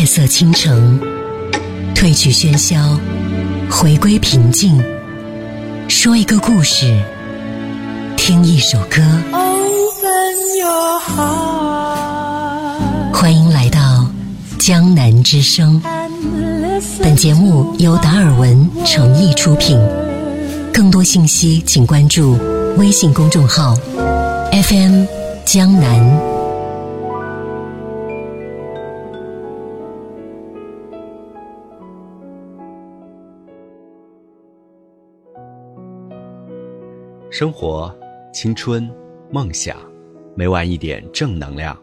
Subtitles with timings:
[0.00, 0.98] 夜色倾城，
[1.94, 2.98] 褪去喧嚣，
[3.70, 4.82] 回归平静。
[5.88, 6.98] 说一个故事，
[8.16, 9.02] 听一首歌。
[13.12, 14.06] 欢迎来到
[14.58, 15.78] 江南之声。
[17.02, 19.78] 本节目由达尔文诚意出品。
[20.72, 22.38] 更多信息请关注
[22.78, 23.76] 微信公众号
[24.50, 25.04] FM
[25.44, 26.39] 江南。
[37.30, 37.96] 生活、
[38.32, 38.90] 青春、
[39.30, 39.76] 梦想，
[40.34, 41.78] 每晚一点正能量。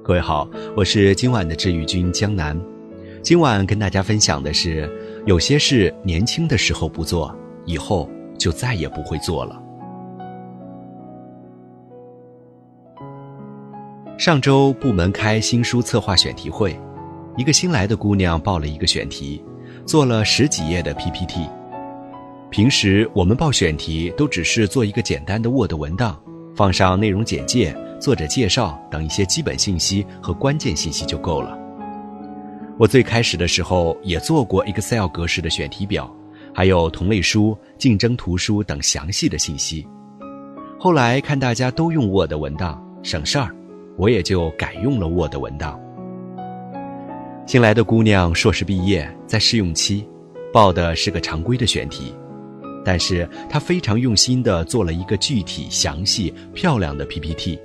[0.00, 2.56] 各位好，我是今晚的治愈君江南。
[3.20, 4.88] 今晚跟大家分享的是，
[5.26, 9.60] 有些事年轻的时候不做，以后就再也不会做了。
[14.16, 16.78] 上周部门开新书策划选题会，
[17.36, 19.44] 一个新来的姑娘报了一个选题，
[19.84, 21.48] 做了十几页的 PPT。
[22.52, 26.22] 平时我们报选题都只是做一个简单的 Word 文档，
[26.54, 31.58] 放上内容简介、作者介绍等一些基本信息和关键信息就够了。
[32.78, 36.14] 我最开始的时候也做过 Excel 格式的选题表，
[36.54, 39.88] 还有同类书、竞争图书等详细的信息。
[40.78, 43.48] 后来看大家都用 Word 文档省事儿，
[43.96, 45.80] 我也就改用了 Word 文档。
[47.46, 50.06] 新来的姑娘硕士毕业，在试用期，
[50.52, 52.14] 报的是个常规的选题。
[52.84, 57.58] 但是他非常用心地做了一个具体、详细、漂亮的 PPT。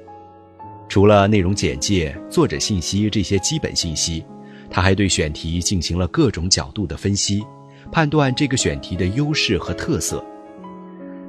[0.88, 4.24] 除了内容简介、作者信息这些基本信息，
[4.70, 7.44] 他还对选题进行了各种角度的分析，
[7.92, 10.24] 判断这个选题的优势和特色。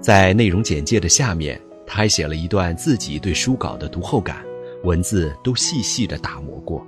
[0.00, 4.44] 在内容简介的下面，他还写了一段自己对书稿的读后感，
[4.84, 6.86] 文字都细细地打磨过。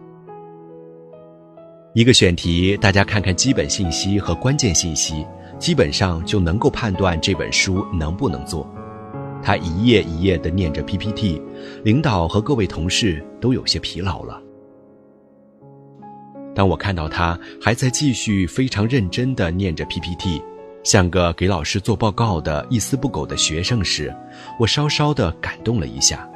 [1.93, 5.27] 一个选题，大家看看基本信息和关键信息。
[5.61, 8.66] 基本上就能够判断这本书能不能做。
[9.43, 11.41] 他一页一页地念着 PPT，
[11.84, 14.43] 领导和各位同事都有些疲劳了。
[16.54, 20.43] 当我看到他还在继续非常认真地念着 PPT，
[20.82, 24.15] 像个给老师做报告的一丝不苟的学生时，
[24.59, 26.28] 我稍稍地感动了一下，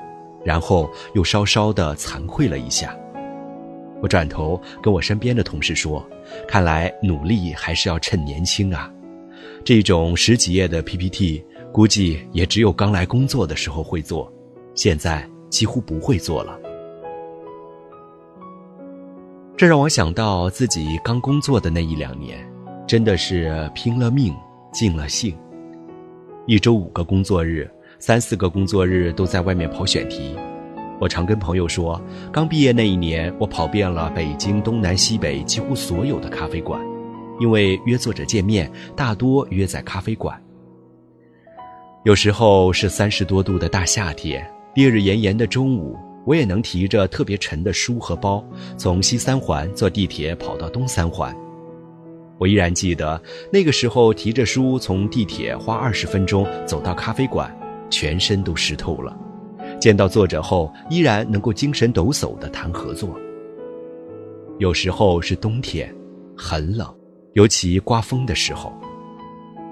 [0.44, 2.94] 然后又稍稍地惭愧了一下。
[4.02, 6.06] 我转头跟我身边的同事说
[6.46, 8.90] ：“看来努力还是要趁年轻啊。”
[9.64, 11.42] 这种十几页的 PPT，
[11.72, 14.30] 估计也只有刚来工作的时候会做，
[14.74, 16.60] 现在几乎不会做了。
[19.56, 22.46] 这让我想到自己刚工作的那一两年，
[22.86, 24.34] 真的是拼了命、
[24.70, 25.34] 尽了兴。
[26.46, 27.66] 一周五个工作日，
[27.98, 30.36] 三四个工作日都在外面跑选题。
[31.00, 31.98] 我常跟朋友说，
[32.30, 36.78] 刚毕业那一年，我跑遍了北京东南西北几乎所有的咖啡馆。
[37.40, 40.40] 因为约作者见面，大多约在咖啡馆。
[42.04, 45.96] 有时候是三十多度的大夏天，烈日炎炎的中午，
[46.26, 48.44] 我也能提着特别沉的书和包，
[48.76, 51.34] 从西三环坐地铁跑到东三环。
[52.38, 53.20] 我依然记得
[53.52, 57.50] 那个时候，提着书从地铁花二十分钟走到咖啡馆，
[57.88, 59.16] 全身都湿透了。
[59.80, 63.18] 见到作者后，依然能够精神抖擞地谈合作。
[64.58, 65.94] 有时候是冬天，
[66.36, 66.86] 很冷。
[67.34, 68.72] 尤其刮风的时候，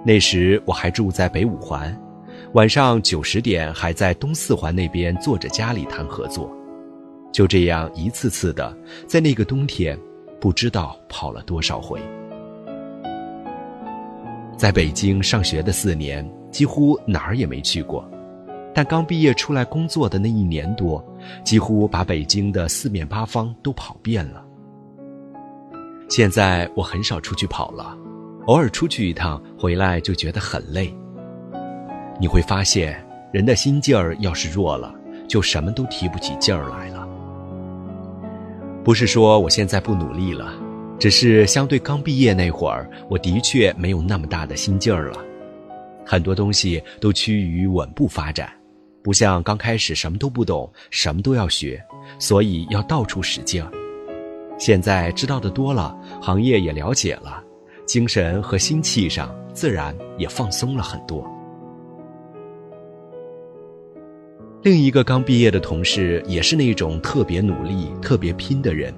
[0.04, 1.96] 那时我还住在北五环，
[2.54, 6.50] 晚上九十点还在东四环那边坐着家里谈合作，
[7.32, 9.96] 就这样一次次的在那个冬天，
[10.40, 12.00] 不知道跑了多少回。
[14.56, 18.04] 在北京上学的四年，几乎哪儿也没去过，
[18.74, 21.04] 但刚毕业出来工作的那一年多，
[21.44, 24.44] 几乎把北京的四面八方都跑遍了。
[26.14, 27.96] 现在我很少出去跑了，
[28.44, 30.94] 偶尔出去一趟，回来就觉得很累。
[32.20, 33.02] 你会发现，
[33.32, 34.94] 人的心劲儿要是弱了，
[35.26, 37.08] 就什么都提不起劲儿来了。
[38.84, 40.52] 不是说我现在不努力了，
[40.98, 45.18] 只是相对刚毕业那会儿，我的确没有那么大的心劲儿了。
[46.04, 48.52] 很多东西都趋于稳步发展，
[49.02, 51.82] 不像刚开始什么都不懂，什么都要学，
[52.18, 53.72] 所以要到处使劲儿。
[54.62, 57.42] 现在知道的多了，行业也了解了，
[57.84, 61.28] 精神和心气上自然也放松了很多。
[64.62, 68.94] 另一个刚毕业的同事也是那种特别努力、特别拼的人，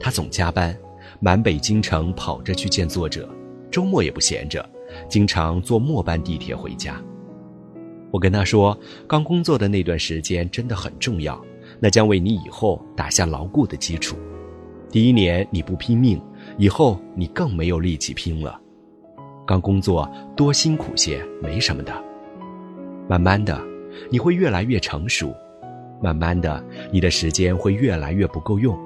[0.00, 0.76] 他总加班，
[1.20, 3.28] 满北京城跑着去见作者，
[3.70, 4.68] 周末也不闲着，
[5.08, 7.00] 经常坐末班地铁回家。
[8.10, 8.76] 我跟他说，
[9.06, 11.40] 刚工作的那段时间真的很重要，
[11.78, 14.16] 那将为你以后打下牢固的基础。
[14.94, 16.22] 第一年你不拼命，
[16.56, 18.56] 以后你更没有力气拼了。
[19.44, 21.92] 刚工作多辛苦些没什么的，
[23.08, 23.60] 慢慢的
[24.08, 25.34] 你会越来越成熟，
[26.00, 28.78] 慢慢的你的时间会越来越不够用。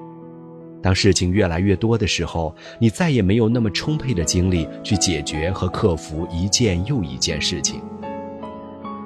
[0.81, 7.83] 当事情越来越多的时候，你再也没有那么充沛的精力去解决和克服一件又一件事情。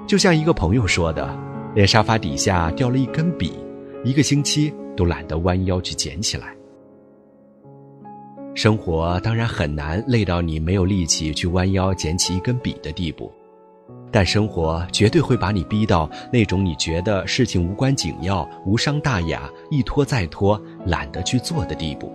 [0.07, 1.37] 就像一个朋友说的，
[1.75, 3.55] 连沙发底下掉了一根笔，
[4.05, 6.55] 一个星期都懒得弯腰去捡起来。
[8.55, 13.33] 生活当然很难累到你没有力气去弯腰捡起一根笔的地步，
[14.11, 22.13] 但生活绝对会把你逼到那种你觉得事情无关紧要、无伤大雅、一拖再拖、懒得去做的地步。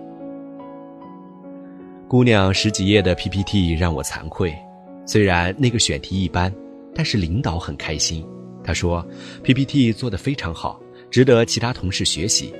[2.06, 4.56] 姑娘十几页的 PPT 让我惭愧，
[5.04, 6.54] 虽然那个选题一般，
[6.94, 8.24] 但是领导很开心。
[8.62, 9.04] 他说
[9.42, 10.80] PPT 做得非常好，
[11.10, 12.54] 值得其他同事学习。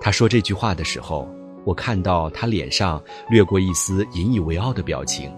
[0.00, 1.28] 他说这句话的时候。
[1.64, 5.34] 我看到他脸上掠过一丝引以为傲的表情，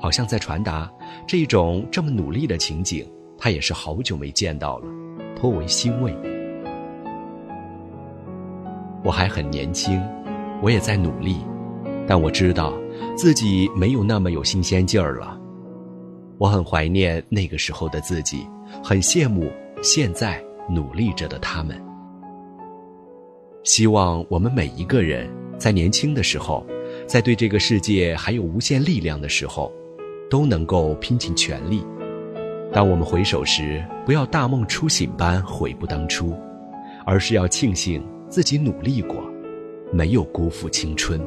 [0.00, 0.90] 好像在传达
[1.26, 3.06] 这种这么努力的情景，
[3.36, 4.86] 他也是好久没见到了，
[5.36, 6.16] 颇为欣慰。
[9.04, 10.00] 我还很年轻，
[10.62, 11.36] 我也在努力，
[12.06, 12.72] 但我知道
[13.16, 15.38] 自己没有那么有新鲜劲儿了。
[16.38, 18.46] 我很怀念那个时候的自己，
[18.82, 19.50] 很羡慕
[19.82, 21.78] 现在努力着的他们。
[23.64, 25.41] 希望我们每一个人。
[25.62, 26.66] 在年轻的时候，
[27.06, 29.72] 在对这个世界还有无限力量的时候，
[30.28, 31.84] 都能够拼尽全力。
[32.72, 36.36] 当我们回首时，不要大梦初醒般悔不当初，
[37.06, 39.22] 而是要庆幸自己努力过，
[39.92, 41.20] 没有辜负青春。